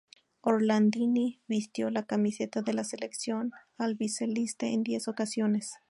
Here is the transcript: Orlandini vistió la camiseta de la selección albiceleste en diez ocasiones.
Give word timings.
Orlandini 0.41 1.43
vistió 1.47 1.91
la 1.91 2.01
camiseta 2.07 2.63
de 2.63 2.73
la 2.73 2.83
selección 2.83 3.51
albiceleste 3.77 4.73
en 4.73 4.81
diez 4.81 5.07
ocasiones. 5.07 5.75